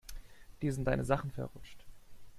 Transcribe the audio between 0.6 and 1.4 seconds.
Dir sind deine Sachen